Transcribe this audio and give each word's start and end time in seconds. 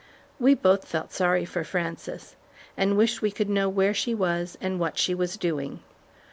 We 0.39 0.55
both 0.55 0.85
felt 0.87 1.11
sorry 1.13 1.45
for 1.45 1.63
Frances, 1.63 2.35
and 2.75 2.97
wished 2.97 3.21
we 3.21 3.29
could 3.29 3.51
know 3.51 3.69
where 3.69 3.93
she 3.93 4.15
was 4.15 4.57
and 4.59 4.79
what 4.79 4.97
she 4.97 5.13
was 5.13 5.37
doing. 5.37 5.81